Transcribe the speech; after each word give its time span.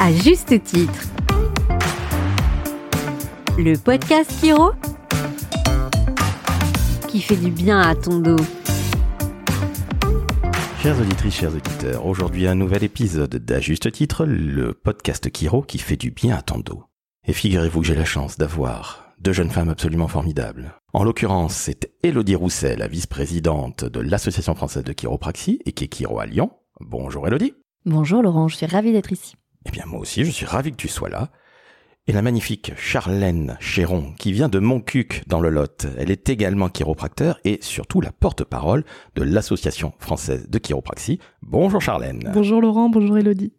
à 0.00 0.14
juste 0.14 0.62
titre. 0.64 1.08
Le 3.58 3.76
podcast 3.76 4.32
Kiro 4.40 4.70
qui 7.06 7.20
fait 7.20 7.36
du 7.36 7.50
bien 7.50 7.80
à 7.80 7.94
ton 7.94 8.18
dos. 8.18 8.36
Chères 10.78 10.98
auditrices, 10.98 11.34
chers 11.34 11.54
auditeurs, 11.54 12.06
aujourd'hui 12.06 12.46
un 12.46 12.54
nouvel 12.54 12.82
épisode 12.82 13.36
d'À 13.36 13.60
juste 13.60 13.92
titre, 13.92 14.24
le 14.24 14.72
podcast 14.72 15.30
Kiro 15.30 15.60
qui 15.60 15.76
fait 15.76 15.98
du 15.98 16.10
bien 16.10 16.34
à 16.34 16.40
ton 16.40 16.60
dos. 16.60 16.84
Et 17.26 17.34
figurez-vous 17.34 17.82
que 17.82 17.86
j'ai 17.86 17.94
la 17.94 18.06
chance 18.06 18.38
d'avoir 18.38 19.12
deux 19.18 19.34
jeunes 19.34 19.50
femmes 19.50 19.68
absolument 19.68 20.08
formidables. 20.08 20.72
En 20.94 21.04
l'occurrence, 21.04 21.54
c'est 21.54 21.92
Elodie 22.02 22.36
Rousset, 22.36 22.76
la 22.76 22.88
vice-présidente 22.88 23.84
de 23.84 24.00
l'Association 24.00 24.54
française 24.54 24.84
de 24.84 24.94
chiropraxie 24.94 25.60
et 25.66 25.72
qui 25.72 25.84
est 25.84 25.94
Chiro 25.94 26.20
à 26.20 26.24
Lyon. 26.24 26.52
Bonjour 26.80 27.28
Elodie. 27.28 27.52
Bonjour 27.84 28.22
Laurent, 28.22 28.48
je 28.48 28.56
suis 28.56 28.66
ravie 28.66 28.92
d'être 28.92 29.12
ici. 29.12 29.34
Eh 29.66 29.70
bien 29.70 29.84
moi 29.86 30.00
aussi, 30.00 30.24
je 30.24 30.30
suis 30.30 30.46
ravi 30.46 30.70
que 30.70 30.76
tu 30.76 30.88
sois 30.88 31.08
là. 31.08 31.30
Et 32.06 32.12
la 32.12 32.22
magnifique 32.22 32.72
Charlène 32.76 33.56
Chéron, 33.60 34.14
qui 34.18 34.32
vient 34.32 34.48
de 34.48 34.58
Montcuq 34.58 35.22
dans 35.26 35.40
le 35.40 35.50
Lot. 35.50 35.86
Elle 35.98 36.10
est 36.10 36.28
également 36.28 36.68
chiropracteur 36.68 37.38
et 37.44 37.58
surtout 37.60 38.00
la 38.00 38.10
porte-parole 38.10 38.84
de 39.14 39.22
l'Association 39.22 39.92
française 39.98 40.48
de 40.48 40.58
chiropraxie. 40.58 41.20
Bonjour 41.42 41.80
Charlène. 41.80 42.30
Bonjour 42.32 42.60
Laurent, 42.60 42.88
bonjour 42.88 43.18
Elodie. 43.18 43.52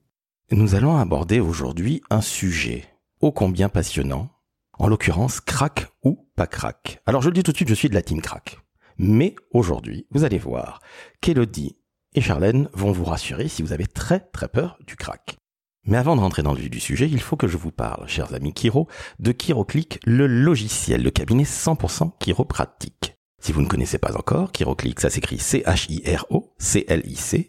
Nous 0.51 0.75
allons 0.75 0.97
aborder 0.97 1.39
aujourd'hui 1.39 2.01
un 2.09 2.19
sujet 2.19 2.85
ô 3.21 3.31
combien 3.31 3.69
passionnant, 3.69 4.29
en 4.77 4.87
l'occurrence 4.87 5.39
crack 5.39 5.87
ou 6.03 6.27
pas 6.35 6.47
crack. 6.47 6.99
Alors 7.05 7.21
je 7.21 7.29
le 7.29 7.35
dis 7.35 7.43
tout 7.43 7.51
de 7.51 7.57
suite, 7.57 7.69
je 7.69 7.75
suis 7.75 7.89
de 7.89 7.93
la 7.93 8.01
team 8.01 8.21
crack. 8.21 8.57
Mais 8.97 9.35
aujourd'hui, 9.53 10.07
vous 10.09 10.23
allez 10.23 10.39
voir 10.39 10.81
qu'Elodie 11.21 11.77
et 12.15 12.21
Charlène 12.21 12.67
vont 12.73 12.91
vous 12.91 13.05
rassurer 13.05 13.47
si 13.47 13.61
vous 13.61 13.71
avez 13.71 13.87
très 13.87 14.19
très 14.19 14.47
peur 14.47 14.77
du 14.85 14.95
crack. 14.95 15.37
Mais 15.85 15.97
avant 15.97 16.15
de 16.15 16.21
rentrer 16.21 16.43
dans 16.43 16.53
le 16.53 16.59
vif 16.59 16.69
du 16.69 16.79
sujet, 16.79 17.09
il 17.09 17.21
faut 17.21 17.37
que 17.37 17.47
je 17.47 17.57
vous 17.57 17.71
parle, 17.71 18.07
chers 18.07 18.33
amis 18.35 18.53
Kiro, 18.53 18.87
de 19.19 19.31
KiroClick, 19.31 19.99
le 20.05 20.27
logiciel 20.27 21.01
de 21.01 21.09
cabinet 21.09 21.43
100% 21.43 22.11
chiropratique. 22.19 23.15
Si 23.41 23.51
vous 23.51 23.61
ne 23.61 23.67
connaissez 23.67 23.97
pas 23.97 24.15
encore, 24.15 24.51
KiroClick, 24.51 24.99
ça 24.99 25.09
s'écrit 25.09 25.39
C-H-I-R-O-C-L-I-C, 25.39 25.91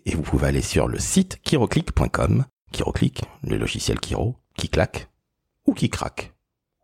et 0.06 0.14
vous 0.14 0.22
pouvez 0.22 0.46
aller 0.46 0.62
sur 0.62 0.88
le 0.88 0.98
site 0.98 1.42
kiroclick.com. 1.42 2.46
KiroClick, 2.72 3.22
le 3.42 3.58
logiciel 3.58 4.00
Kiro, 4.00 4.36
qui 4.56 4.70
claque, 4.70 5.10
ou 5.66 5.74
qui 5.74 5.90
craque, 5.90 6.32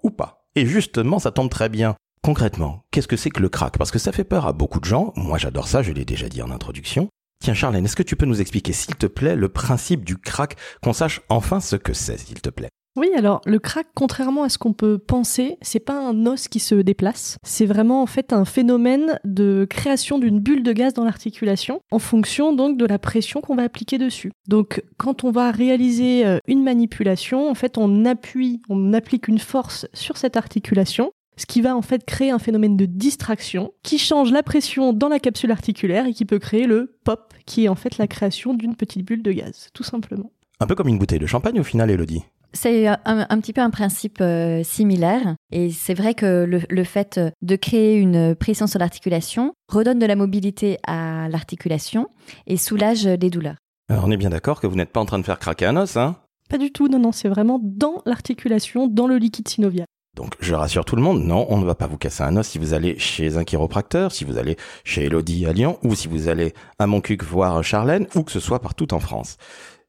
ou 0.03 0.11
pas. 0.11 0.47
Et 0.55 0.67
justement, 0.67 1.19
ça 1.19 1.31
tombe 1.31 1.49
très 1.49 1.71
bien. 1.71 1.95
Concrètement, 2.23 2.85
qu'est-ce 2.91 3.09
que 3.09 3.17
c'est 3.17 3.31
que 3.31 3.41
le 3.41 3.49
crack? 3.49 3.79
Parce 3.79 3.91
que 3.91 3.99
ça 3.99 4.13
fait 4.13 4.25
peur 4.25 4.47
à 4.47 4.53
beaucoup 4.53 4.81
de 4.81 4.85
gens. 4.85 5.15
Moi, 5.17 5.39
j'adore 5.39 5.69
ça, 5.69 5.81
je 5.83 5.93
l'ai 5.93 6.05
déjà 6.05 6.29
dit 6.29 6.43
en 6.43 6.51
introduction. 6.51 7.09
Tiens, 7.41 7.55
Charlène, 7.55 7.85
est-ce 7.85 7.97
que 7.97 8.03
tu 8.03 8.17
peux 8.17 8.27
nous 8.27 8.41
expliquer, 8.41 8.73
s'il 8.73 8.97
te 8.97 9.07
plaît, 9.07 9.37
le 9.37 9.49
principe 9.49 10.05
du 10.05 10.19
crack, 10.19 10.57
qu'on 10.83 10.93
sache 10.93 11.21
enfin 11.29 11.61
ce 11.61 11.77
que 11.77 11.93
c'est, 11.93 12.19
s'il 12.19 12.41
te 12.41 12.51
plaît? 12.51 12.69
Oui, 12.97 13.11
alors 13.17 13.41
le 13.47 13.61
crack, 13.61 13.87
contrairement 13.95 14.43
à 14.43 14.49
ce 14.49 14.59
qu'on 14.59 14.73
peut 14.73 14.99
penser, 14.99 15.57
c'est 15.63 15.79
pas 15.79 15.97
un 15.97 16.27
os 16.27 16.49
qui 16.49 16.59
se 16.59 16.75
déplace. 16.75 17.37
C'est 17.45 17.65
vraiment 17.65 18.03
en 18.03 18.07
fait 18.07 18.33
un 18.33 18.45
phénomène 18.45 19.21
de 19.25 19.69
création 19.71 20.19
d'une 20.19 20.41
bulle 20.41 20.65
de 20.65 20.73
gaz 20.73 20.95
dans 20.95 21.05
l'articulation, 21.05 21.81
en 21.93 22.01
fonction 22.01 22.53
donc 22.53 22.77
de 22.77 22.85
la 22.85 22.99
pression 22.99 23.41
qu'on 23.41 23.55
va 23.55 23.63
appliquer 23.63 23.99
dessus. 23.99 24.33
Donc, 24.49 24.83
quand 24.97 25.23
on 25.23 25.31
va 25.31 25.53
réaliser 25.53 26.27
euh, 26.27 26.39
une 26.49 26.65
manipulation, 26.65 27.49
en 27.49 27.55
fait, 27.55 27.79
on 27.79 28.05
appuie, 28.05 28.63
on 28.69 28.93
applique 28.93 29.29
une 29.29 29.39
force 29.39 29.87
sur 29.95 30.17
cette 30.17 30.37
articulation 30.37 31.13
ce 31.39 31.47
qui 31.47 31.63
va 31.63 31.75
en 31.75 31.83
fait 31.83 32.05
créer 32.05 32.31
un 32.31 32.39
phénomène 32.39 32.77
de 32.77 32.85
distraction 32.85 33.73
qui 33.83 33.97
change 33.99 34.33
la 34.33 34.43
pression 34.43 34.93
dans 34.93 35.09
la 35.09 35.21
capsule 35.21 35.51
articulaire 35.51 36.05
et 36.07 36.13
qui 36.13 36.27
peut 36.27 36.39
créer 36.39 36.67
le 36.67 36.99
pop, 37.05 37.33
qui 37.47 37.65
est 37.65 37.69
en 37.69 37.75
fait 37.75 37.97
la 37.97 38.07
création 38.07 38.53
d'une 38.53 38.77
petite 38.77 39.07
bulle 39.07 39.23
de 39.23 39.33
gaz, 39.33 39.69
tout 39.73 39.85
simplement. 39.85 40.31
Un 40.61 40.67
peu 40.67 40.75
comme 40.75 40.89
une 40.89 40.99
bouteille 40.99 41.21
de 41.21 41.27
champagne 41.27 41.61
au 41.61 41.65
final, 41.65 41.91
Elodie. 41.91 42.25
C'est 42.55 42.87
un, 42.87 42.99
un 43.05 43.41
petit 43.41 43.53
peu 43.53 43.61
un 43.61 43.71
principe 43.71 44.19
euh, 44.21 44.63
similaire 44.65 45.37
et 45.53 45.71
c'est 45.71 45.95
vrai 45.95 46.15
que 46.15 46.45
le, 46.45 46.63
le 46.69 46.85
fait 46.85 47.21
de 47.43 47.57
créer 47.57 47.97
une 47.97 48.35
pression 48.35 48.67
sur 48.67 48.79
l'articulation 48.79 49.53
redonne 49.69 49.99
de 49.99 50.07
la 50.07 50.17
mobilité 50.17 50.79
à 50.87 51.29
l'articulation 51.29 52.09
et 52.47 52.57
soulage 52.57 53.05
des 53.05 53.31
douleurs. 53.31 53.57
Alors, 53.91 54.05
on 54.07 54.11
est 54.11 54.17
bien 54.17 54.31
d'accord 54.31 54.61
que 54.61 54.67
vous 54.67 54.77
n'êtes 54.77 54.93
pas 54.93 55.01
en 55.01 55.07
train 55.07 55.19
de 55.19 55.25
faire 55.25 55.39
craquer 55.39 55.67
un 55.67 55.77
os, 55.77 55.97
hein? 55.97 56.17
Pas 56.49 56.59
du 56.59 56.73
tout, 56.73 56.89
non, 56.89 56.99
non, 56.99 57.13
c'est 57.13 57.29
vraiment 57.29 57.61
dans 57.63 58.03
l'articulation, 58.07 58.87
dans 58.87 59.07
le 59.07 59.19
liquide 59.19 59.49
synovial. 59.49 59.87
Donc 60.19 60.35
je 60.41 60.53
rassure 60.53 60.85
tout 60.85 60.97
le 60.97 61.03
monde, 61.03 61.23
non, 61.23 61.47
on 61.49 61.59
ne 61.59 61.65
va 61.65 61.77
pas 61.77 61.87
vous 61.87 61.97
casser 61.97 62.25
un 62.25 62.37
os 62.37 62.45
si 62.45 62.59
vous 62.59 62.75
allez 62.75 62.99
chez 62.99 63.37
un 63.37 63.45
chiropracteur, 63.45 64.11
si 64.11 64.25
vous 64.25 64.37
allez 64.37 64.57
chez 64.83 65.05
Elodie 65.05 65.47
à 65.47 65.53
Lyon, 65.53 65.79
ou 65.85 65.95
si 65.95 66.09
vous 66.09 66.27
allez 66.27 66.55
à 66.81 66.89
Montcuq 66.89 67.23
voir 67.23 67.63
Charlène, 67.63 68.09
ou 68.17 68.25
que 68.25 68.33
ce 68.33 68.41
soit 68.41 68.59
partout 68.59 68.93
en 68.93 68.99
France. 68.99 69.37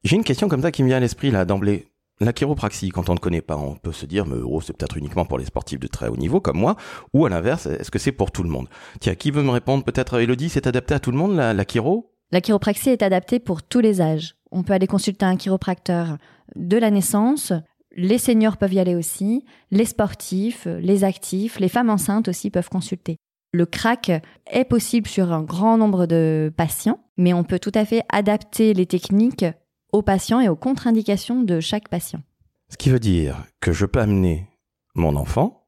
J'ai 0.04 0.18
une 0.18 0.24
question 0.24 0.48
comme 0.48 0.62
ça 0.62 0.72
qui 0.72 0.84
me 0.84 0.88
vient 0.88 0.98
à 0.98 1.00
l'esprit 1.00 1.32
là 1.32 1.46
d'emblée. 1.46 1.88
La 2.20 2.32
chiropraxie, 2.32 2.90
quand 2.90 3.10
on 3.10 3.16
ne 3.16 3.20
connaît 3.20 3.42
pas, 3.42 3.58
on 3.58 3.74
peut 3.74 3.92
se 3.92 4.06
dire, 4.06 4.28
mais 4.28 4.36
oh, 4.46 4.62
c'est 4.62 4.78
peut-être 4.78 4.98
uniquement 4.98 5.26
pour 5.26 5.40
les 5.40 5.46
sportifs 5.46 5.80
de 5.80 5.88
très 5.88 6.10
haut 6.10 6.18
niveau 6.18 6.40
comme 6.40 6.60
moi, 6.60 6.76
ou 7.16 7.26
à 7.26 7.30
l'inverse, 7.30 7.66
est-ce 7.66 7.90
que 7.90 7.98
c'est 7.98 8.12
pour 8.12 8.30
tout 8.30 8.44
le 8.44 8.50
monde? 8.50 8.68
Tiens, 9.00 9.16
qui 9.16 9.32
veut 9.32 9.42
me 9.42 9.50
répondre 9.50 9.84
Peut-être 9.84 10.20
Elodie, 10.20 10.50
c'est 10.50 10.68
adapté 10.68 10.94
à 10.94 11.00
tout 11.00 11.10
le 11.10 11.18
monde 11.18 11.36
la, 11.36 11.56
la 11.56 11.64
chiro? 11.64 12.14
La 12.32 12.42
chiropraxie 12.42 12.92
est 12.92 13.02
adaptée 13.02 13.40
pour 13.40 13.64
tous 13.64 13.80
les 13.80 14.00
âges. 14.00 14.36
On 14.52 14.62
peut 14.62 14.74
aller 14.74 14.86
consulter 14.86 15.26
un 15.26 15.38
chiropracteur 15.38 16.18
de 16.56 16.78
la 16.78 16.92
naissance 16.92 17.52
les 17.96 18.18
seniors 18.18 18.58
peuvent 18.58 18.74
y 18.74 18.80
aller 18.80 18.96
aussi, 18.96 19.46
les 19.72 19.86
sportifs, 19.86 20.68
les 20.80 21.04
actifs, 21.04 21.60
les 21.60 21.70
femmes 21.70 21.90
enceintes 21.90 22.28
aussi 22.28 22.50
peuvent 22.50 22.70
consulter. 22.70 23.18
Le 23.52 23.66
crack 23.66 24.12
est 24.52 24.66
possible 24.66 25.08
sur 25.08 25.34
un 25.34 25.42
grand 25.42 25.78
nombre 25.78 26.06
de 26.06 26.54
patients, 26.56 27.00
mais 27.18 27.34
on 27.34 27.44
peut 27.44 27.58
tout 27.58 27.72
à 27.74 27.84
fait 27.84 28.04
adapter 28.10 28.74
les 28.74 28.86
techniques 28.86 29.46
aux 29.92 30.04
patients 30.04 30.40
et 30.40 30.50
aux 30.50 30.56
contre-indications 30.56 31.42
de 31.42 31.60
chaque 31.60 31.90
patient. 31.90 32.22
Ce 32.70 32.78
qui 32.78 32.92
veut 32.92 33.00
dire 33.00 33.44
que 33.60 33.72
je 33.72 33.88
peux 33.88 34.00
amener 34.00 34.48
mon 34.94 35.16
enfant, 35.16 35.66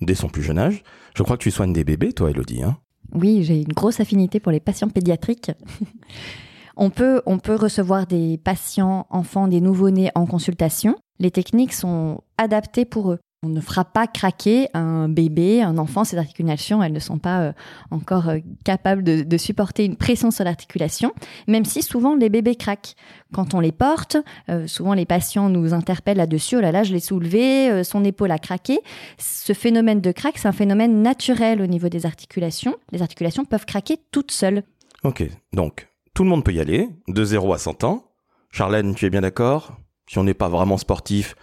dès 0.00 0.14
son 0.14 0.28
plus 0.28 0.42
jeune 0.42 0.58
âge, 0.58 0.84
je 1.16 1.24
crois 1.24 1.36
que 1.36 1.42
tu 1.42 1.50
soignes 1.50 1.72
des 1.72 1.82
bébés, 1.82 2.12
toi, 2.12 2.30
Elodie, 2.30 2.62
hein 2.62 2.78
Oui, 3.12 3.42
j'ai 3.42 3.60
une 3.60 3.72
grosse 3.72 3.98
affinité 3.98 4.38
pour 4.38 4.52
les 4.52 4.60
patients 4.60 4.88
pédiatriques. 4.88 5.50
on, 6.76 6.90
peut, 6.90 7.22
on 7.26 7.38
peut 7.38 7.54
recevoir 7.54 8.06
des 8.06 8.38
patients, 8.38 9.06
enfants, 9.10 9.48
des 9.48 9.60
nouveau-nés 9.60 10.10
en 10.14 10.26
consultation. 10.26 10.96
Les 11.18 11.30
techniques 11.30 11.72
sont 11.72 12.22
adaptées 12.38 12.84
pour 12.84 13.12
eux. 13.12 13.18
On 13.44 13.50
ne 13.50 13.60
fera 13.60 13.84
pas 13.84 14.06
craquer 14.06 14.68
un 14.72 15.06
bébé, 15.06 15.60
un 15.60 15.76
enfant, 15.76 16.04
ces 16.04 16.16
articulations, 16.16 16.82
elles 16.82 16.94
ne 16.94 16.98
sont 16.98 17.18
pas 17.18 17.42
euh, 17.42 17.52
encore 17.90 18.30
euh, 18.30 18.38
capables 18.64 19.02
de, 19.02 19.22
de, 19.22 19.36
supporter 19.36 19.84
une 19.84 19.96
pression 19.96 20.30
sur 20.30 20.44
l'articulation, 20.44 21.12
même 21.46 21.66
si 21.66 21.82
souvent 21.82 22.16
les 22.16 22.30
bébés 22.30 22.54
craquent. 22.54 22.94
Quand 23.34 23.52
on 23.52 23.60
les 23.60 23.72
porte, 23.72 24.16
euh, 24.48 24.66
souvent 24.66 24.94
les 24.94 25.04
patients 25.04 25.50
nous 25.50 25.74
interpellent 25.74 26.16
là-dessus, 26.16 26.56
oh 26.56 26.60
là 26.60 26.72
là, 26.72 26.84
je 26.84 26.94
l'ai 26.94 27.00
soulevé, 27.00 27.84
son 27.84 28.02
épaule 28.02 28.30
a 28.30 28.38
craqué. 28.38 28.80
Ce 29.18 29.52
phénomène 29.52 30.00
de 30.00 30.10
craque, 30.10 30.38
c'est 30.38 30.48
un 30.48 30.52
phénomène 30.52 31.02
naturel 31.02 31.60
au 31.60 31.66
niveau 31.66 31.90
des 31.90 32.06
articulations. 32.06 32.76
Les 32.92 33.02
articulations 33.02 33.44
peuvent 33.44 33.66
craquer 33.66 33.98
toutes 34.10 34.30
seules. 34.30 34.62
Ok, 35.02 35.22
donc 35.52 35.86
tout 36.14 36.22
le 36.22 36.30
monde 36.30 36.44
peut 36.44 36.52
y 36.52 36.60
aller, 36.60 36.88
de 37.08 37.24
0 37.24 37.52
à 37.52 37.58
100 37.58 37.84
ans. 37.84 38.04
Charlène, 38.50 38.94
tu 38.94 39.04
es 39.04 39.10
bien 39.10 39.20
d'accord? 39.20 39.72
Si 40.08 40.18
on 40.18 40.24
n'est 40.24 40.34
pas 40.34 40.48
vraiment 40.48 40.76
sportif, 40.76 41.34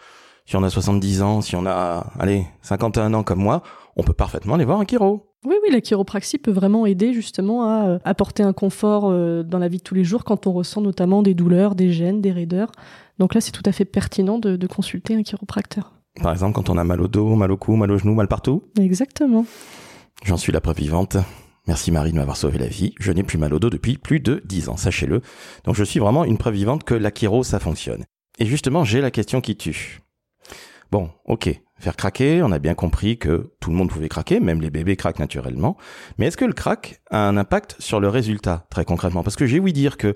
si 0.46 0.56
on 0.56 0.64
a 0.64 0.70
70 0.70 1.22
ans, 1.22 1.42
si 1.42 1.56
on 1.56 1.66
a, 1.66 2.08
allez, 2.20 2.46
51 2.62 3.14
ans 3.14 3.24
comme 3.24 3.40
moi, 3.40 3.64
on 3.98 4.04
peut 4.04 4.14
parfaitement 4.14 4.56
aller 4.56 4.66
voir 4.66 4.80
un 4.80 4.86
chiro. 4.86 5.28
Oui, 5.46 5.56
oui, 5.64 5.72
la 5.72 5.82
chiropraxie 5.82 6.38
peut 6.38 6.52
vraiment 6.52 6.86
aider 6.86 7.14
justement 7.14 7.66
à 7.66 7.88
euh, 7.88 8.00
apporter 8.06 8.44
un 8.44 8.54
confort 8.54 9.10
euh, 9.10 9.44
dans 9.44 9.58
la 9.58 9.68
vie 9.68 9.80
de 9.80 9.84
tous 9.84 9.96
les 9.96 10.04
jours 10.04 10.24
quand 10.24 10.46
on 10.46 10.54
ressent 10.54 10.82
notamment 10.82 11.24
des 11.24 11.34
douleurs, 11.34 11.74
des 11.74 11.92
gènes, 11.92 12.22
des 12.22 12.32
raideurs. 12.32 12.72
Donc 13.18 13.34
là, 13.34 13.42
c'est 13.42 13.52
tout 13.52 13.64
à 13.66 13.72
fait 13.72 13.86
pertinent 13.86 14.38
de, 14.38 14.56
de 14.56 14.68
consulter 14.68 15.16
un 15.16 15.24
chiropracteur. 15.24 15.94
Par 16.22 16.32
exemple, 16.32 16.54
quand 16.54 16.70
on 16.70 16.78
a 16.78 16.84
mal 16.84 17.02
au 17.02 17.08
dos, 17.08 17.36
mal 17.36 17.52
au 17.52 17.58
cou, 17.58 17.76
mal 17.76 17.92
au 17.92 17.98
genou, 17.98 18.14
mal 18.14 18.28
partout? 18.28 18.64
Exactement. 18.80 19.46
J'en 20.24 20.38
suis 20.38 20.52
la 20.52 20.62
preuve 20.62 20.78
vivante. 20.78 21.18
Merci 21.68 21.92
Marie 21.92 22.12
de 22.12 22.18
m'avoir 22.18 22.38
sauvé 22.38 22.58
la 22.58 22.68
vie. 22.68 22.94
Je 23.00 23.12
n'ai 23.12 23.24
plus 23.24 23.38
mal 23.38 23.54
au 23.54 23.60
dos 23.60 23.70
depuis 23.70 23.98
plus 23.98 24.20
de 24.20 24.42
10 24.46 24.70
ans, 24.70 24.78
sachez-le. 24.78 25.22
Donc 25.64 25.76
je 25.76 25.84
suis 25.84 26.00
vraiment 26.00 26.26
une 26.26 26.38
preuve 26.38 26.56
vivante 26.56 26.84
que 26.84 26.96
la 26.96 27.12
chiro, 27.12 27.44
ça 27.44 27.60
fonctionne. 27.60 28.06
Et 28.40 28.46
justement, 28.46 28.84
j'ai 28.84 29.02
la 29.02 29.12
question 29.12 29.42
qui 29.42 29.56
tue. 29.56 30.02
Bon, 30.92 31.10
ok, 31.26 31.62
faire 31.80 31.96
craquer, 31.96 32.44
on 32.44 32.52
a 32.52 32.60
bien 32.60 32.74
compris 32.74 33.18
que 33.18 33.52
tout 33.60 33.70
le 33.70 33.76
monde 33.76 33.90
pouvait 33.90 34.10
craquer, 34.10 34.40
même 34.40 34.60
les 34.60 34.70
bébés 34.70 34.96
craquent 34.96 35.20
naturellement. 35.20 35.78
Mais 36.18 36.26
est-ce 36.28 36.38
que 36.38 36.46
le 36.46 36.54
crack 36.54 37.02
a 37.12 37.28
un 37.28 37.38
impact 37.38 37.76
sur 37.80 38.00
le 38.00 38.10
résultat, 38.10 38.66
très 38.70 38.84
concrètement? 38.84 39.24
Parce 39.24 39.36
que 39.36 39.46
j'ai 39.46 39.60
ouï 39.60 39.72
dire 39.72 39.98
que 39.98 40.16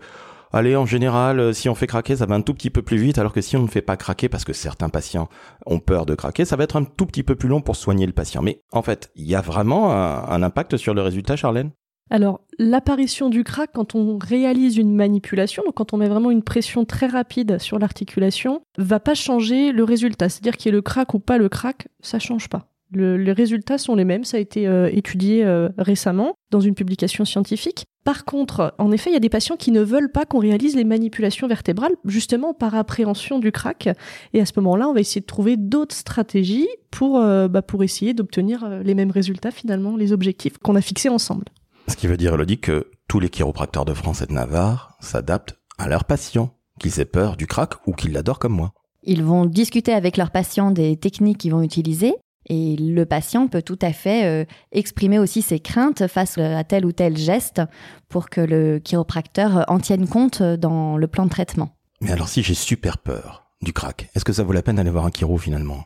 allez, 0.56 0.76
en 0.76 0.86
général, 0.86 1.54
si 1.54 1.70
on 1.70 1.76
fait 1.76 1.86
craquer, 1.86 2.16
ça 2.16 2.26
va 2.26 2.36
un 2.36 2.42
tout 2.42 2.54
petit 2.54 2.70
peu 2.70 2.82
plus 2.82 2.98
vite, 2.98 3.20
alors 3.20 3.34
que 3.34 3.42
si 3.42 3.58
on 3.58 3.62
ne 3.62 3.68
fait 3.68 3.82
pas 3.82 3.98
craquer, 3.98 4.30
parce 4.30 4.46
que 4.46 4.54
certains 4.54 4.90
patients 4.90 5.30
ont 5.66 5.80
peur 5.80 6.06
de 6.06 6.16
craquer, 6.16 6.46
ça 6.46 6.56
va 6.56 6.64
être 6.64 6.78
un 6.78 6.86
tout 6.86 7.06
petit 7.06 7.24
peu 7.24 7.36
plus 7.36 7.50
long 7.50 7.62
pour 7.62 7.76
soigner 7.76 8.08
le 8.08 8.14
patient. 8.14 8.42
Mais 8.42 8.62
en 8.72 8.82
fait, 8.82 9.12
il 9.16 9.26
y 9.26 9.36
a 9.36 9.42
vraiment 9.42 9.92
un, 9.92 10.42
impact 10.42 10.78
sur 10.78 10.94
le 10.94 11.02
résultat, 11.02 11.36
Charlène? 11.36 11.72
Alors, 12.12 12.42
l'apparition 12.60 13.30
du 13.30 13.44
crack 13.44 13.72
quand 13.74 13.96
on 13.96 14.18
réalise 14.18 14.78
une 14.78 14.96
manipulation, 14.96 15.64
donc 15.66 15.74
quand 15.74 15.94
on 15.94 15.98
met 15.98 16.08
vraiment 16.08 16.30
une 16.30 16.44
pression 16.44 16.86
très 16.86 17.08
rapide 17.08 17.58
sur 17.60 17.80
l'articulation, 17.80 18.62
va 18.78 19.00
pas 19.00 19.16
changer 19.16 19.72
le 19.72 19.84
résultat. 19.84 20.30
C'est-à-dire 20.30 20.56
qu'il 20.56 20.68
y 20.68 20.70
ait 20.70 20.78
le 20.78 20.84
crack 20.84 21.16
ou 21.16 21.20
pas 21.20 21.40
le 21.40 21.50
crack, 21.50 21.88
ça 22.02 22.20
change 22.20 22.48
pas. 22.48 22.68
Le, 22.92 23.18
les 23.18 23.32
résultats 23.32 23.80
sont 23.80 23.96
les 23.96 24.06
mêmes, 24.06 24.24
ça 24.24 24.38
a 24.38 24.40
été 24.40 24.68
euh, 24.68 24.90
étudié 24.94 25.44
euh, 25.44 25.70
récemment 25.80 26.36
dans 26.52 26.60
une 26.60 26.76
publication 26.76 27.26
scientifique. 27.26 27.88
Par 28.06 28.24
contre, 28.24 28.76
en 28.78 28.92
effet, 28.92 29.10
il 29.10 29.14
y 29.14 29.18
a 29.18 29.20
des 29.20 29.30
patients 29.30 29.56
qui 29.58 29.72
ne 29.72 29.82
veulent 29.82 30.12
pas 30.12 30.26
qu'on 30.26 30.38
réalise 30.38 30.76
les 30.76 30.84
manipulations 30.84 31.48
vertébrales, 31.48 31.94
justement 32.06 32.54
par 32.54 32.76
appréhension 32.76 33.40
du 33.40 33.52
crack. 33.52 33.90
Et 34.34 34.40
à 34.40 34.46
ce 34.46 34.54
moment-là, 34.58 34.88
on 34.88 34.94
va 34.94 35.00
essayer 35.00 35.22
de 35.22 35.26
trouver 35.26 35.58
d'autres 35.58 35.96
stratégies 35.96 36.68
pour, 36.92 37.18
euh, 37.18 37.48
bah, 37.48 37.64
pour 37.64 37.84
essayer 37.84 38.14
d'obtenir 38.14 38.64
euh, 38.64 38.84
les 38.84 38.94
mêmes 38.94 39.10
résultats, 39.10 39.50
finalement, 39.50 39.98
les 39.98 40.14
objectifs 40.14 40.60
qu'on 40.60 40.76
a 40.76 40.82
fixés 40.82 41.10
ensemble. 41.10 41.46
Ce 41.88 41.96
qui 41.96 42.06
veut 42.06 42.16
dire, 42.16 42.36
Elodie, 42.36 42.60
que 42.60 42.92
tous 43.08 43.20
les 43.20 43.30
chiropracteurs 43.30 43.86
de 43.86 43.94
France 43.96 44.22
et 44.22 44.28
de 44.28 44.34
Navarre 44.34 44.96
s'adaptent 45.00 45.58
à 45.80 45.88
leurs 45.88 46.06
patients, 46.06 46.52
qu'ils 46.80 47.00
aient 47.00 47.06
peur 47.06 47.38
du 47.38 47.48
crack 47.48 47.74
ou 47.88 47.94
qu'ils 47.94 48.14
l'adorent 48.14 48.40
comme 48.40 48.54
moi. 48.54 48.74
Ils 49.02 49.24
vont 49.24 49.46
discuter 49.46 49.94
avec 49.94 50.18
leurs 50.18 50.32
patients 50.32 50.70
des 50.70 50.96
techniques 50.96 51.40
qu'ils 51.40 51.52
vont 51.52 51.64
utiliser 51.64 52.14
et 52.48 52.76
le 52.78 53.06
patient 53.06 53.48
peut 53.48 53.62
tout 53.62 53.80
à 53.82 53.94
fait 53.94 54.26
euh, 54.26 54.46
exprimer 54.72 55.20
aussi 55.20 55.42
ses 55.42 55.60
craintes 55.60 56.08
face 56.08 56.38
à 56.38 56.64
tel 56.64 56.86
ou 56.86 56.92
tel 56.92 57.18
geste 57.18 57.62
pour 58.10 58.30
que 58.30 58.42
le 58.42 58.80
chiropracteur 58.80 59.66
en 59.68 59.80
tienne 59.80 60.08
compte 60.08 60.42
dans 60.42 60.98
le 60.98 61.08
plan 61.08 61.26
de 61.26 61.30
traitement. 61.30 61.70
Mais 62.02 62.12
alors 62.12 62.28
si 62.28 62.44
j'ai 62.44 62.54
super 62.54 62.98
peur 62.98 63.48
du 63.62 63.74
crack, 63.74 64.10
est-ce 64.16 64.26
que 64.26 64.34
ça 64.34 64.44
vaut 64.44 64.54
la 64.54 64.62
peine 64.62 64.76
d'aller 64.76 64.90
voir 64.90 65.06
un 65.06 65.12
chiro 65.12 65.38
finalement? 65.38 65.86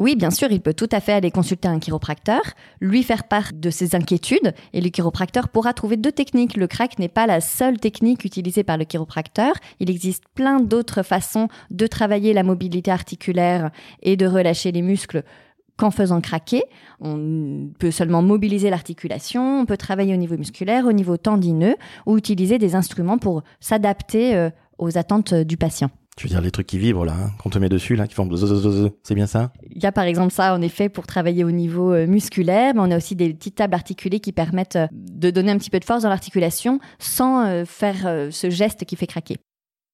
Oui, 0.00 0.16
bien 0.16 0.30
sûr, 0.30 0.50
il 0.50 0.62
peut 0.62 0.72
tout 0.72 0.88
à 0.92 1.00
fait 1.00 1.12
aller 1.12 1.30
consulter 1.30 1.68
un 1.68 1.78
chiropracteur, 1.78 2.40
lui 2.80 3.02
faire 3.02 3.24
part 3.24 3.50
de 3.52 3.68
ses 3.68 3.94
inquiétudes, 3.94 4.54
et 4.72 4.80
le 4.80 4.88
chiropracteur 4.88 5.50
pourra 5.50 5.74
trouver 5.74 5.98
deux 5.98 6.10
techniques. 6.10 6.56
Le 6.56 6.66
crack 6.66 6.98
n'est 6.98 7.10
pas 7.10 7.26
la 7.26 7.42
seule 7.42 7.76
technique 7.76 8.24
utilisée 8.24 8.64
par 8.64 8.78
le 8.78 8.86
chiropracteur. 8.86 9.52
Il 9.78 9.90
existe 9.90 10.24
plein 10.34 10.58
d'autres 10.58 11.02
façons 11.02 11.48
de 11.70 11.86
travailler 11.86 12.32
la 12.32 12.42
mobilité 12.42 12.90
articulaire 12.90 13.70
et 14.02 14.16
de 14.16 14.26
relâcher 14.26 14.72
les 14.72 14.80
muscles 14.80 15.22
qu'en 15.80 15.90
faisant 15.90 16.20
craquer. 16.20 16.62
On 17.00 17.70
peut 17.78 17.90
seulement 17.90 18.22
mobiliser 18.22 18.68
l'articulation, 18.68 19.60
on 19.60 19.66
peut 19.66 19.78
travailler 19.78 20.12
au 20.12 20.18
niveau 20.18 20.36
musculaire, 20.36 20.84
au 20.86 20.92
niveau 20.92 21.16
tendineux, 21.16 21.76
ou 22.04 22.18
utiliser 22.18 22.58
des 22.58 22.74
instruments 22.74 23.16
pour 23.16 23.42
s'adapter 23.60 24.36
euh, 24.36 24.50
aux 24.78 24.98
attentes 24.98 25.32
du 25.32 25.56
patient. 25.56 25.90
Tu 26.16 26.26
veux 26.26 26.30
dire 26.30 26.42
les 26.42 26.50
trucs 26.50 26.66
qui 26.66 26.78
vibrent 26.78 27.06
là, 27.06 27.14
hein, 27.14 27.30
qu'on 27.38 27.48
te 27.48 27.58
met 27.58 27.70
dessus 27.70 27.96
là, 27.96 28.06
qui 28.06 28.14
font 28.14 28.28
c'est 29.02 29.14
bien 29.14 29.26
ça? 29.26 29.52
Il 29.70 29.82
y 29.82 29.86
a 29.86 29.92
par 29.92 30.04
exemple 30.04 30.32
ça 30.34 30.54
en 30.54 30.60
effet 30.60 30.90
pour 30.90 31.06
travailler 31.06 31.44
au 31.44 31.50
niveau 31.50 31.94
euh, 31.94 32.06
musculaire, 32.06 32.74
mais 32.74 32.80
on 32.82 32.90
a 32.90 32.96
aussi 32.98 33.16
des 33.16 33.32
petites 33.32 33.54
tables 33.54 33.74
articulées 33.74 34.20
qui 34.20 34.32
permettent 34.32 34.76
euh, 34.76 34.86
de 34.92 35.30
donner 35.30 35.50
un 35.50 35.56
petit 35.56 35.70
peu 35.70 35.80
de 35.80 35.84
force 35.84 36.02
dans 36.02 36.10
l'articulation 36.10 36.78
sans 36.98 37.64
faire 37.64 38.28
ce 38.30 38.50
geste 38.50 38.84
qui 38.84 38.96
fait 38.96 39.06
craquer. 39.06 39.38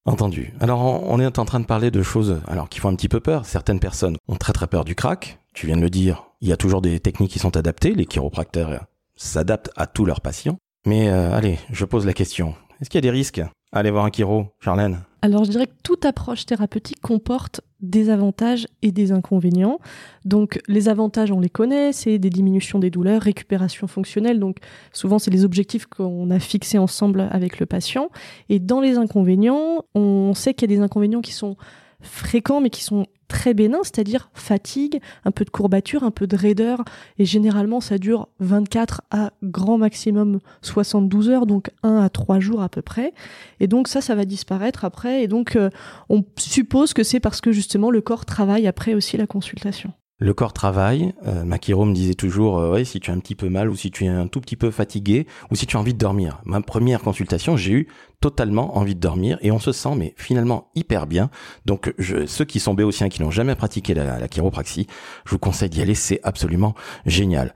Entendu. 0.07 0.55
Alors 0.61 0.81
on 0.83 1.19
est 1.19 1.39
en 1.39 1.45
train 1.45 1.61
de 1.61 1.67
parler 1.67 1.91
de 1.91 2.03
choses 2.03 2.41
alors 2.47 2.69
qui 2.69 2.81
font 2.81 2.89
un 2.89 2.95
petit 2.95 3.09
peu 3.09 3.21
peur. 3.21 3.45
Certaines 3.45 3.81
personnes 3.81 4.17
ont 4.29 4.37
très 4.37 4.53
très 4.53 4.67
peur 4.67 4.85
du 4.85 4.95
crack. 4.95 5.41
Tu 5.53 5.67
viens 5.67 5.77
de 5.77 5.83
le 5.83 5.91
dire, 5.91 6.25
il 6.41 6.49
y 6.49 6.53
a 6.53 6.57
toujours 6.57 6.81
des 6.81 7.01
techniques 7.01 7.33
qui 7.33 7.39
sont 7.39 7.57
adaptées. 7.57 7.93
Les 7.93 8.07
chiropracteurs 8.07 8.87
s'adaptent 9.17 9.71
à 9.77 9.87
tous 9.87 10.05
leurs 10.05 10.21
patients. 10.21 10.59
Mais 10.87 11.09
allez, 11.09 11.59
je 11.71 11.85
pose 11.85 12.07
la 12.07 12.13
question. 12.13 12.55
Est-ce 12.81 12.91
qu'il 12.91 12.99
y 12.99 13.05
a 13.07 13.11
des 13.11 13.11
risques 13.11 13.41
à 13.73 13.79
aller 13.79 13.91
voir 13.91 14.05
un 14.05 14.11
chiro, 14.11 14.47
Charlène? 14.61 15.01
Alors 15.27 15.43
je 15.43 15.51
dirais 15.51 15.67
que 15.67 15.75
toute 15.83 16.05
approche 16.05 16.47
thérapeutique 16.47 17.01
comporte 17.01 17.61
des 17.81 18.11
avantages 18.11 18.69
et 18.83 18.93
des 18.93 19.11
inconvénients. 19.11 19.81
Donc 20.25 20.61
les 20.69 20.89
avantages, 20.89 21.33
on 21.33 21.41
les 21.41 21.49
connaît, 21.49 21.93
c'est 21.93 22.21
des 22.21 22.31
diminutions 22.31 22.79
des 22.79 22.91
douleurs, 22.91 23.23
récupération 23.23 23.89
fonctionnelle. 23.89 24.39
Donc 24.39 24.59
souvent, 24.93 25.19
c'est 25.19 25.33
les 25.33 25.45
objectifs 25.45 25.87
qu'on 25.87 26.31
a 26.31 26.39
fixés 26.39 26.79
ensemble 26.79 27.27
avec 27.33 27.59
le 27.59 27.67
patient. 27.67 28.09
Et 28.51 28.61
dans 28.61 28.81
les 28.81 28.99
inconvénients, 28.99 29.85
on 29.97 30.33
sait 30.33 30.55
qu'il 30.55 30.71
y 30.71 30.73
a 30.73 30.77
des 30.77 30.83
inconvénients 30.83 31.23
qui 31.23 31.33
sont 31.33 31.57
fréquents 32.01 32.61
mais 32.61 32.71
qui 32.71 32.83
sont 32.83 33.07
très 33.29 33.55
bénins, 33.55 33.81
c'est-à-dire 33.83 34.31
fatigue, 34.35 35.01
un 35.25 35.31
peu 35.31 35.45
de 35.45 35.51
courbature, 35.51 36.05
un 36.05 36.11
peu 36.11 36.27
de 36.27 36.37
raideur, 36.37 36.85
et 37.19 37.25
généralement 37.25 37.81
ça 37.81 37.99
dure 37.99 38.29
24 38.41 39.03
à 39.11 39.33
grand 39.43 39.79
maximum 39.79 40.41
72 40.63 41.31
heures, 41.31 41.47
donc 41.47 41.71
1 41.83 41.99
à 41.99 42.09
3 42.09 42.41
jours 42.41 42.63
à 42.63 42.69
peu 42.69 42.83
près. 42.83 43.13
Et 43.61 43.67
donc 43.67 43.89
ça, 43.89 44.01
ça 44.01 44.15
va 44.15 44.25
disparaître 44.25 44.85
après, 44.85 45.23
et 45.23 45.29
donc 45.29 45.57
euh, 45.57 45.71
on 46.09 46.25
suppose 46.39 46.93
que 46.95 47.03
c'est 47.03 47.21
parce 47.21 47.41
que 47.41 47.53
justement 47.53 47.91
le 47.91 48.01
corps 48.01 48.25
travaille 48.25 48.67
après 48.67 48.95
aussi 48.95 49.17
la 49.17 49.27
consultation. 49.27 49.93
Le 50.19 50.33
corps 50.33 50.55
travaille. 50.55 51.13
Euh, 51.27 51.45
Makiro 51.45 51.85
me 51.85 51.93
disait 51.93 52.15
toujours, 52.15 52.59
euh, 52.59 52.83
si 52.85 53.01
tu 53.01 53.11
es 53.11 53.15
un 53.15 53.19
petit 53.19 53.35
peu 53.35 53.51
mal 53.51 53.69
ou 53.69 53.77
si 53.77 53.91
tu 53.91 54.05
es 54.05 54.09
un 54.09 54.29
tout 54.29 54.41
petit 54.41 54.57
peu 54.57 54.71
fatigué 54.71 55.27
ou 55.51 55.57
si 55.57 55.67
tu 55.67 55.77
as 55.77 55.81
envie 55.81 55.93
de 55.93 55.99
dormir. 55.99 56.41
Ma 56.47 56.63
première 56.63 57.01
consultation, 57.01 57.59
j'ai 57.59 57.73
eu 57.73 57.89
totalement 58.21 58.79
envie 58.79 58.95
de 58.95 59.01
dormir 59.01 59.37
et 59.43 59.51
on 59.51 59.59
se 59.59 59.73
sent 59.73 59.95
mais 59.95 60.15
finalement 60.17 60.71
hyper 60.75 61.07
bien. 61.07 61.29
Donc 61.67 61.93
ceux 61.99 62.47
qui 62.47 62.61
sont 62.61 62.73
béotiens 62.73 63.11
qui 63.11 63.21
n'ont 63.21 63.31
jamais 63.31 63.55
pratiqué 63.55 63.93
la 63.93 64.27
chiropraxie, 64.27 64.87
je 65.27 65.33
vous 65.33 65.39
conseille 65.39 65.69
d'y 65.69 65.83
aller, 65.83 65.95
c'est 65.95 66.21
absolument 66.23 66.75
génial. 67.05 67.55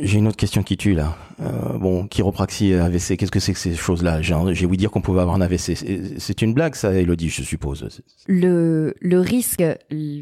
J'ai 0.00 0.18
une 0.18 0.28
autre 0.28 0.36
question 0.36 0.62
qui 0.62 0.76
tue 0.76 0.94
là. 0.94 1.16
Euh, 1.40 1.78
bon, 1.78 2.06
chiropraxie, 2.06 2.74
AVC, 2.74 3.16
qu'est-ce 3.16 3.30
que 3.30 3.40
c'est 3.40 3.52
que 3.52 3.58
ces 3.58 3.74
choses-là? 3.74 4.20
J'ai 4.22 4.66
ouï 4.66 4.76
dire 4.76 4.90
qu'on 4.90 5.00
pouvait 5.00 5.20
avoir 5.20 5.36
un 5.36 5.40
AVC. 5.40 6.16
C'est 6.18 6.42
une 6.42 6.52
blague, 6.52 6.74
ça, 6.74 6.92
Elodie, 6.92 7.30
je 7.30 7.42
suppose. 7.42 7.88
Le, 8.26 8.94
le 9.00 9.20
risque 9.20 9.62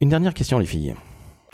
Une 0.01 0.11
dernière 0.11 0.35
question 0.35 0.59
les 0.59 0.67
filles. 0.67 0.95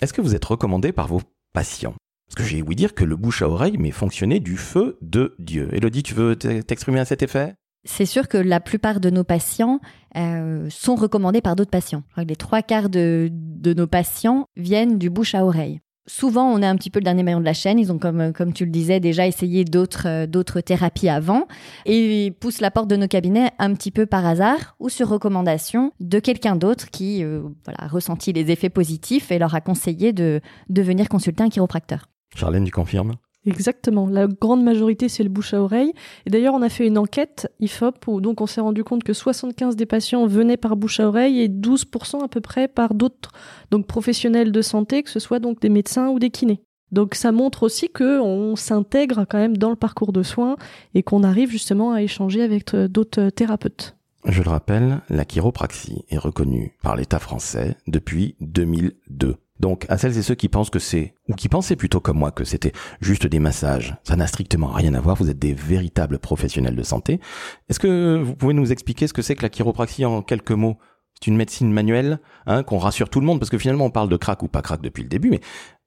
Est-ce 0.03 0.13
que 0.13 0.21
vous 0.21 0.35
êtes 0.35 0.45
recommandé 0.45 0.93
par 0.93 1.07
vos 1.07 1.21
patients? 1.53 1.95
Parce 2.29 2.37
que 2.37 2.45
j'ai 2.45 2.63
ouï 2.63 2.75
dire 2.75 2.95
que 2.95 3.05
le 3.05 3.17
bouche 3.17 3.43
à 3.43 3.49
oreille 3.49 3.79
mais 3.79 3.93
fonctionnait 3.93 4.41
du 4.41 4.57
feu 4.57 4.99
de 5.01 5.35
Dieu. 5.39 5.69
Elodie, 5.73 6.03
tu 6.03 6.15
veux 6.15 6.37
t'exprimer 6.37 6.99
à 6.99 7.05
cet 7.05 7.23
effet? 7.23 7.55
C'est 7.85 8.07
sûr 8.07 8.27
que 8.27 8.37
la 8.37 8.59
plupart 8.59 8.99
de 8.99 9.11
nos 9.11 9.23
patients 9.23 9.81
euh, 10.17 10.67
sont 10.71 10.97
recommandés 10.97 11.41
par 11.41 11.55
d'autres 11.55 11.71
patients. 11.71 12.03
Les 12.17 12.35
trois 12.35 12.63
quarts 12.63 12.89
de, 12.89 13.29
de, 13.31 13.75
nos 13.75 13.87
patients 13.87 14.47
viennent 14.57 14.99
du 14.99 15.09
bouche 15.09 15.37
à 15.37 15.45
oreille. 15.45 15.81
Souvent, 16.07 16.45
on 16.45 16.63
est 16.63 16.67
un 16.67 16.77
petit 16.77 16.91
peu 16.91 17.01
le 17.01 17.05
dernier 17.05 17.23
maillon 17.23 17.41
de 17.41 17.45
la 17.45 17.53
chaîne. 17.53 17.79
Ils 17.79 17.91
ont, 17.91 17.99
comme, 17.99 18.33
comme 18.33 18.53
tu 18.53 18.65
le 18.65 18.71
disais, 18.71 19.01
déjà 19.01 19.27
essayé 19.27 19.65
d'autres, 19.65 20.07
euh, 20.07 20.27
d'autres 20.27 20.61
thérapies 20.61 21.09
avant 21.09 21.47
et 21.85 22.27
ils 22.27 22.33
poussent 22.33 22.61
la 22.61 22.71
porte 22.71 22.89
de 22.89 22.97
nos 22.97 23.09
cabinets 23.09 23.51
un 23.59 23.75
petit 23.75 23.91
peu 23.91 24.07
par 24.07 24.25
hasard 24.25 24.77
ou 24.79 24.89
sur 24.89 25.09
recommandation 25.09 25.93
de 26.01 26.19
quelqu'un 26.19 26.57
d'autre 26.57 26.91
qui 26.91 27.25
euh, 27.25 27.43
voilà, 27.65 27.85
a 27.85 27.89
ressenti 27.89 28.33
les 28.33 28.51
effets 28.51 28.71
positifs 28.71 29.31
et 29.31 29.39
leur 29.39 29.55
a 29.55 29.61
conseillé 29.61 30.13
de, 30.13 30.41
de 30.69 30.83
venir 30.83 31.09
consulter 31.09 31.43
un 31.43 31.49
chiropracteur. 31.49 32.09
Charlène, 32.35 32.65
tu 32.65 32.73
confirmes? 32.73 33.15
Exactement. 33.47 34.09
La 34.09 34.27
grande 34.27 34.63
majorité, 34.63 35.09
c'est 35.09 35.23
le 35.23 35.29
bouche 35.29 35.55
à 35.55 35.63
oreille. 35.63 35.93
Et 36.27 36.31
d'ailleurs, 36.31 36.55
on 36.55 36.63
a 36.63 36.69
fait 36.69 36.87
une 36.87 36.99
enquête 36.99 37.51
IFOP 37.61 38.09
où 38.09 38.21
donc 38.21 38.41
on 38.41 38.47
s'est 38.47 38.61
rendu 38.61 38.83
compte 38.85 39.05
que 39.05 39.13
75% 39.13 39.75
des 39.77 39.87
patients 39.87 40.27
venaient 40.27 40.57
par 40.57 40.77
bouche 40.77 41.01
à 41.01 41.09
oreille 41.09 41.41
et 41.41 41.49
12% 41.49 42.25
à 42.25 42.29
peu 42.29 42.41
près 42.41 42.69
par 42.69 42.95
d'autres 42.95 43.33
donc 43.71 43.87
professionnels 43.87 44.53
de 44.53 44.63
santé, 44.63 45.03
que 45.03 45.11
ce 45.11 45.21
soit 45.21 45.39
donc 45.39 45.61
des 45.61 45.69
médecins 45.69 46.09
ou 46.09 46.19
des 46.19 46.31
kinés. 46.31 46.61
Donc 46.93 47.15
ça 47.15 47.33
montre 47.33 47.65
aussi 47.65 47.89
que 47.89 48.21
on 48.21 48.57
s'intègre 48.57 49.27
quand 49.29 49.39
même 49.39 49.57
dans 49.57 49.71
le 49.71 49.77
parcours 49.77 50.13
de 50.13 50.23
soins 50.23 50.57
et 50.95 51.03
qu'on 51.03 51.23
arrive 51.23 51.51
justement 51.51 51.93
à 51.93 52.03
échanger 52.03 52.43
avec 52.43 52.75
euh, 52.75 52.89
d'autres 52.89 53.31
thérapeutes. 53.31 53.97
Je 54.25 54.43
le 54.43 54.51
rappelle, 54.51 55.03
la 55.09 55.25
chiropraxie 55.25 56.05
est 56.11 56.19
reconnue 56.19 56.75
par 56.83 56.97
l'État 56.97 57.21
français 57.21 57.77
depuis 57.87 58.35
2002. 58.41 59.37
Donc, 59.59 59.87
à 59.89 59.97
celles 59.97 60.19
et 60.19 60.23
ceux 60.23 60.35
qui 60.35 60.49
pensent 60.49 60.71
que 60.71 60.79
c'est, 60.79 61.15
ou 61.29 61.35
qui 61.35 61.49
pensaient 61.49 61.77
plutôt 61.77 62.01
comme 62.01 62.19
moi 62.19 62.31
que 62.31 62.45
c'était 62.45 62.73
juste 63.01 63.27
des 63.27 63.39
massages, 63.39 63.97
ça 64.05 64.17
n'a 64.17 64.27
strictement 64.27 64.69
rien 64.69 64.95
à 64.95 65.01
voir, 65.01 65.17
vous 65.17 65.31
êtes 65.31 65.39
des 65.39 65.55
véritables 65.55 66.19
professionnels 66.19 66.77
de 66.77 66.83
santé. 66.83 67.21
Est-ce 67.69 67.81
que 67.81 68.21
vous 68.23 68.35
pouvez 68.35 68.55
nous 68.55 68.73
expliquer 68.73 69.07
ce 69.07 69.13
que 69.13 69.23
c'est 69.23 69.35
que 69.35 69.43
la 69.43 69.49
chiropraxie 69.49 70.05
en 70.05 70.23
quelques 70.23 70.53
mots? 70.53 70.77
C'est 71.15 71.29
une 71.29 71.37
médecine 71.37 71.73
manuelle, 71.73 72.21
hein, 72.45 72.63
qu'on 72.63 72.77
rassure 72.77 73.09
tout 73.09 73.21
le 73.21 73.27
monde, 73.27 73.39
parce 73.39 73.49
que 73.49 73.57
finalement 73.57 73.87
on 73.87 73.91
parle 73.91 74.11
de 74.11 74.17
crack 74.19 74.43
ou 74.43 74.49
pas 74.49 74.61
crack 74.61 74.83
depuis 74.83 75.03
le 75.03 75.09
début, 75.09 75.31
mais 75.31 75.41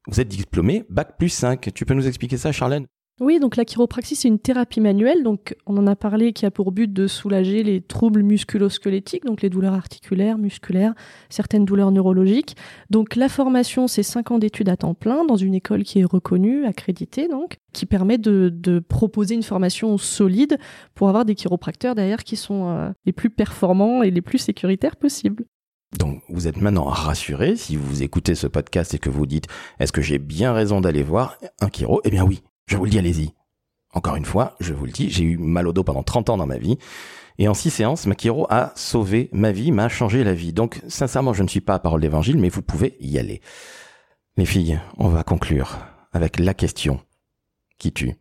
vous 0.08 0.20
êtes 0.20 0.28
diplômé, 0.28 0.86
bac 0.90 1.18
plus 1.20 1.30
5. 1.30 1.72
Tu 1.74 1.86
peux 1.86 1.94
nous 1.94 2.08
expliquer 2.08 2.38
ça, 2.38 2.52
Charlène? 2.52 2.88
Oui, 3.20 3.40
donc 3.40 3.56
la 3.58 3.66
chiropraxie, 3.66 4.16
c'est 4.16 4.28
une 4.28 4.40
thérapie 4.40 4.80
manuelle. 4.80 5.24
Donc, 5.24 5.56
on 5.66 5.76
en 5.78 5.88
a 5.88 5.96
parlé 5.96 6.32
qui 6.32 6.46
a 6.46 6.52
pour 6.52 6.72
but 6.72 6.92
de 6.92 7.08
soulager 7.08 7.64
les 7.64 7.82
troubles 7.82 8.24
musculo-squelettiques, 8.24 9.26
donc 9.26 9.42
les 9.42 9.50
douleurs 9.50 9.74
articulaires, 9.74 10.38
musculaires, 10.38 10.94
certaines 11.30 11.66
douleurs 11.66 11.92
neurologiques. 11.92 12.56
Donc, 12.90 13.16
la 13.16 13.28
formation, 13.28 13.88
c'est 13.88 14.04
5 14.04 14.32
ans 14.32 14.40
d'études 14.40 14.70
à 14.70 14.78
temps 14.78 14.94
plein 14.94 15.26
dans 15.26 15.36
une 15.36 15.54
école 15.54 15.84
qui 15.84 16.00
est 16.00 16.06
reconnue, 16.06 16.66
accréditée, 16.66 17.28
donc, 17.28 17.58
qui 17.74 17.86
permet 17.86 18.18
de, 18.18 18.50
proposer 18.88 19.36
une 19.36 19.44
formation 19.44 19.98
solide 19.98 20.58
pour 20.96 21.10
avoir 21.10 21.26
des 21.26 21.36
chiropracteurs 21.36 21.96
derrière 21.96 22.24
qui 22.24 22.36
sont 22.36 22.70
euh, 22.70 22.90
les 23.06 23.12
plus 23.12 23.30
performants 23.30 24.04
et 24.04 24.12
les 24.12 24.22
plus 24.22 24.38
sécuritaires 24.38 24.96
possibles. 24.96 25.46
Donc 25.98 26.22
vous 26.30 26.48
êtes 26.48 26.58
maintenant 26.58 26.86
rassuré 26.86 27.56
si 27.56 27.76
vous 27.76 28.04
écoutez 28.04 28.36
ce 28.36 28.46
podcast 28.46 28.94
et 28.94 29.00
que 29.00 29.10
vous 29.10 29.26
dites 29.26 29.48
est-ce 29.80 29.92
que 29.92 30.02
j'ai 30.02 30.20
bien 30.20 30.54
raison 30.54 30.82
d'aller 30.82 31.02
voir 31.02 31.38
un 31.62 31.70
chiro? 31.70 32.00
Eh 32.04 32.12
bien 32.12 32.24
oui, 32.24 32.42
je 32.70 32.78
vous 32.78 32.86
le 32.86 32.92
dis, 32.92 33.00
allez-y. 33.00 33.34
Encore 33.94 34.16
une 34.16 34.26
fois, 34.26 34.56
je 34.60 34.74
vous 34.74 34.86
le 34.86 34.92
dis, 34.92 35.10
j'ai 35.10 35.24
eu 35.24 35.38
mal 35.38 35.68
au 35.68 35.74
dos 35.74 35.84
pendant 35.84 36.04
30 36.04 36.30
ans 36.30 36.38
dans 36.38 36.46
ma 36.46 36.60
vie. 36.60 36.78
Et 37.40 37.48
en 37.48 37.56
six 37.56 37.72
séances, 37.72 38.06
Makiro 38.06 38.46
a 38.52 38.72
sauvé 38.76 39.30
ma 39.34 39.52
vie, 39.52 39.72
m'a 39.72 39.90
changé 39.90 40.24
la 40.24 40.36
vie. 40.36 40.54
Donc, 40.54 40.82
sincèrement, 40.88 41.34
je 41.34 41.42
ne 41.42 41.48
suis 41.48 41.62
pas 41.62 41.74
à 41.74 41.80
parole 41.80 42.02
d'évangile, 42.02 42.38
mais 42.38 42.50
vous 42.50 42.62
pouvez 42.62 42.96
y 43.00 43.18
aller. 43.18 43.42
Les 44.38 44.46
filles, 44.46 44.80
on 44.98 45.10
va 45.10 45.24
conclure 45.24 45.80
avec 46.12 46.38
la 46.38 46.54
question 46.54 47.00
qui 47.80 47.92
tue. 47.92 48.16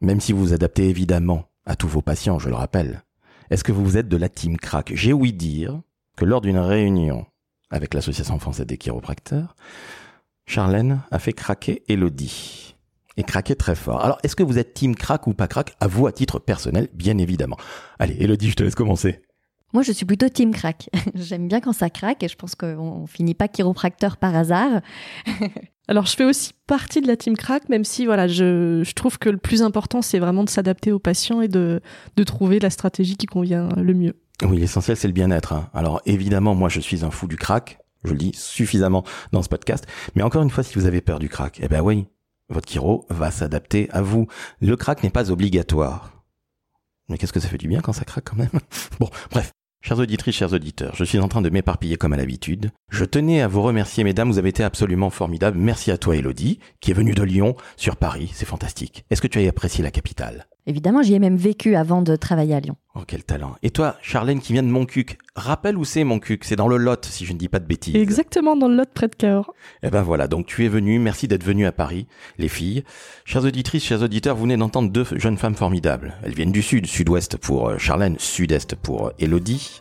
Même 0.00 0.20
si 0.20 0.32
vous 0.32 0.40
vous 0.40 0.52
adaptez 0.52 0.88
évidemment 0.88 1.44
à 1.64 1.76
tous 1.76 1.86
vos 1.88 2.02
patients, 2.02 2.40
je 2.40 2.48
le 2.48 2.56
rappelle. 2.56 3.04
Est-ce 3.50 3.62
que 3.62 3.70
vous 3.72 3.96
êtes 3.96 4.08
de 4.08 4.16
la 4.16 4.28
team 4.28 4.56
crack? 4.56 4.92
J'ai 4.96 5.12
ouï 5.12 5.32
dire 5.32 5.80
que 6.16 6.24
lors 6.24 6.40
d'une 6.40 6.58
réunion 6.58 7.26
avec 7.70 7.94
l'Association 7.94 8.38
française 8.40 8.66
des 8.66 8.78
chiropracteurs, 8.78 9.54
Charlène 10.46 11.02
a 11.12 11.20
fait 11.20 11.32
craquer 11.32 11.84
Elodie 11.88 12.74
et 13.16 13.22
craquer 13.22 13.54
très 13.54 13.74
fort. 13.74 14.04
Alors, 14.04 14.18
est-ce 14.22 14.36
que 14.36 14.42
vous 14.42 14.58
êtes 14.58 14.74
team 14.74 14.94
crack 14.94 15.26
ou 15.26 15.34
pas 15.34 15.48
crack 15.48 15.74
À 15.80 15.86
vous, 15.86 16.06
à 16.06 16.12
titre 16.12 16.38
personnel, 16.38 16.88
bien 16.94 17.18
évidemment. 17.18 17.56
Allez, 17.98 18.16
Elodie, 18.20 18.50
je 18.50 18.56
te 18.56 18.62
laisse 18.62 18.74
commencer. 18.74 19.20
Moi, 19.72 19.82
je 19.82 19.92
suis 19.92 20.04
plutôt 20.04 20.28
team 20.28 20.52
crack. 20.52 20.90
J'aime 21.14 21.48
bien 21.48 21.60
quand 21.60 21.72
ça 21.72 21.88
craque 21.88 22.22
et 22.22 22.28
je 22.28 22.36
pense 22.36 22.54
qu'on 22.54 23.06
finit 23.06 23.34
pas 23.34 23.48
chiropracteur 23.48 24.16
par 24.18 24.36
hasard. 24.36 24.80
Alors, 25.88 26.06
je 26.06 26.14
fais 26.14 26.24
aussi 26.24 26.52
partie 26.66 27.00
de 27.00 27.06
la 27.06 27.16
team 27.16 27.36
crack, 27.36 27.68
même 27.68 27.84
si 27.84 28.06
voilà, 28.06 28.28
je, 28.28 28.82
je 28.84 28.92
trouve 28.92 29.18
que 29.18 29.28
le 29.28 29.38
plus 29.38 29.62
important, 29.62 30.00
c'est 30.00 30.18
vraiment 30.18 30.44
de 30.44 30.50
s'adapter 30.50 30.92
aux 30.92 30.98
patients 30.98 31.40
et 31.40 31.48
de, 31.48 31.80
de 32.16 32.24
trouver 32.24 32.60
la 32.60 32.70
stratégie 32.70 33.16
qui 33.16 33.26
convient 33.26 33.68
le 33.76 33.94
mieux. 33.94 34.14
Oui, 34.44 34.58
l'essentiel, 34.58 34.96
c'est 34.96 35.08
le 35.08 35.12
bien-être. 35.14 35.52
Hein. 35.52 35.70
Alors, 35.74 36.00
évidemment, 36.06 36.54
moi, 36.54 36.68
je 36.68 36.80
suis 36.80 37.04
un 37.04 37.10
fou 37.10 37.26
du 37.26 37.36
crack. 37.36 37.78
Je 38.04 38.12
le 38.12 38.18
dis 38.18 38.32
suffisamment 38.34 39.04
dans 39.32 39.42
ce 39.42 39.48
podcast. 39.48 39.86
Mais 40.14 40.22
encore 40.22 40.42
une 40.42 40.50
fois, 40.50 40.64
si 40.64 40.74
vous 40.74 40.86
avez 40.86 41.00
peur 41.00 41.18
du 41.18 41.28
crack, 41.28 41.60
eh 41.62 41.68
ben 41.68 41.80
oui, 41.80 42.06
votre 42.52 42.68
chiro 42.68 43.06
va 43.08 43.30
s'adapter 43.30 43.88
à 43.90 44.02
vous. 44.02 44.26
Le 44.60 44.76
crack 44.76 45.02
n'est 45.02 45.10
pas 45.10 45.30
obligatoire. 45.30 46.12
Mais 47.08 47.18
qu'est-ce 47.18 47.32
que 47.32 47.40
ça 47.40 47.48
fait 47.48 47.58
du 47.58 47.68
bien 47.68 47.80
quand 47.80 47.92
ça 47.92 48.04
craque 48.04 48.24
quand 48.24 48.36
même 48.36 48.50
Bon, 49.00 49.10
bref. 49.30 49.52
Chers 49.84 49.98
auditrices, 49.98 50.36
chers 50.36 50.52
auditeurs, 50.52 50.94
je 50.94 51.02
suis 51.02 51.18
en 51.18 51.26
train 51.26 51.42
de 51.42 51.50
m'éparpiller 51.50 51.96
comme 51.96 52.12
à 52.12 52.16
l'habitude. 52.16 52.70
Je 52.88 53.04
tenais 53.04 53.42
à 53.42 53.48
vous 53.48 53.62
remercier, 53.62 54.04
mesdames, 54.04 54.30
vous 54.30 54.38
avez 54.38 54.50
été 54.50 54.62
absolument 54.62 55.10
formidables. 55.10 55.58
Merci 55.58 55.90
à 55.90 55.98
toi, 55.98 56.14
Elodie, 56.14 56.60
qui 56.80 56.92
est 56.92 56.94
venue 56.94 57.14
de 57.14 57.22
Lyon 57.24 57.56
sur 57.76 57.96
Paris, 57.96 58.30
c'est 58.32 58.46
fantastique. 58.46 59.04
Est-ce 59.10 59.20
que 59.20 59.26
tu 59.26 59.40
as 59.40 59.48
apprécié 59.48 59.82
la 59.82 59.90
capitale? 59.90 60.46
Évidemment, 60.66 61.02
j'y 61.02 61.14
ai 61.14 61.18
même 61.18 61.36
vécu 61.36 61.74
avant 61.74 62.02
de 62.02 62.14
travailler 62.14 62.54
à 62.54 62.60
Lyon. 62.60 62.76
Oh, 62.94 63.00
quel 63.06 63.24
talent. 63.24 63.56
Et 63.62 63.70
toi, 63.70 63.96
Charlène, 64.02 64.40
qui 64.40 64.52
vient 64.52 64.62
de 64.62 64.68
Montcuq, 64.68 65.18
rappelle 65.34 65.76
où 65.76 65.84
c'est 65.84 66.04
Montcuq? 66.04 66.44
C'est 66.44 66.56
dans 66.56 66.68
le 66.68 66.76
Lot, 66.76 67.04
si 67.04 67.24
je 67.24 67.32
ne 67.32 67.38
dis 67.38 67.48
pas 67.48 67.58
de 67.58 67.66
bêtises. 67.66 67.96
Exactement, 67.96 68.54
dans 68.56 68.68
le 68.68 68.76
Lot, 68.76 68.90
près 68.92 69.08
de 69.08 69.14
Cahors. 69.14 69.52
Eh 69.82 69.90
ben 69.90 70.02
voilà, 70.02 70.28
donc 70.28 70.46
tu 70.46 70.64
es 70.64 70.68
venu, 70.68 70.98
merci 70.98 71.26
d'être 71.26 71.42
venu 71.42 71.66
à 71.66 71.72
Paris, 71.72 72.06
les 72.38 72.48
filles. 72.48 72.84
Chères 73.24 73.44
auditrices, 73.44 73.84
chers 73.84 74.02
auditeurs, 74.02 74.36
vous 74.36 74.42
venez 74.42 74.56
d'entendre 74.56 74.90
deux 74.90 75.06
jeunes 75.16 75.38
femmes 75.38 75.56
formidables. 75.56 76.14
Elles 76.22 76.34
viennent 76.34 76.52
du 76.52 76.62
sud, 76.62 76.86
sud-ouest 76.86 77.36
pour 77.38 77.70
euh, 77.70 77.78
Charlène, 77.78 78.16
sud-est 78.18 78.76
pour 78.76 79.12
Elodie. 79.18 79.78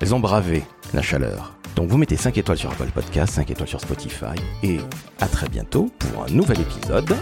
Elles 0.00 0.14
ont 0.14 0.20
bravé 0.20 0.62
la 0.92 1.02
chaleur. 1.02 1.54
Donc 1.74 1.88
vous 1.88 1.96
mettez 1.96 2.16
5 2.16 2.36
étoiles 2.38 2.58
sur 2.58 2.70
Apple 2.70 2.90
Podcast, 2.94 3.34
5 3.34 3.50
étoiles 3.50 3.68
sur 3.68 3.80
Spotify, 3.80 4.34
et 4.62 4.78
à 5.20 5.28
très 5.28 5.48
bientôt 5.48 5.90
pour 5.98 6.24
un 6.24 6.30
nouvel 6.30 6.60
épisode 6.60 7.16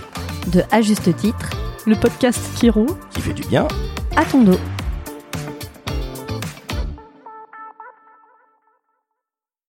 De 0.50 0.62
À 0.70 0.80
juste 0.80 1.14
titre, 1.16 1.50
le 1.86 1.94
podcast 1.94 2.40
Kiro 2.56 2.86
qui 3.10 3.20
fait 3.20 3.32
du 3.32 3.42
bien 3.44 3.68
à 4.16 4.24
ton 4.24 4.42
dos. 4.42 4.58